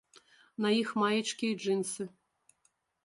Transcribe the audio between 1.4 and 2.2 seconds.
і джынсы.